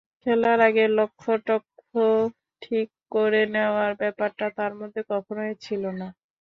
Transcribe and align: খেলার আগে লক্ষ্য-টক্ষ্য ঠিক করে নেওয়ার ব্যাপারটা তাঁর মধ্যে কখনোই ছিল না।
খেলার 0.21 0.59
আগে 0.67 0.83
লক্ষ্য-টক্ষ্য 0.97 2.01
ঠিক 2.61 2.87
করে 3.13 3.41
নেওয়ার 3.53 3.91
ব্যাপারটা 4.01 4.45
তাঁর 4.57 4.71
মধ্যে 4.79 5.01
কখনোই 5.11 5.53
ছিল 5.65 5.83
না। 5.99 6.07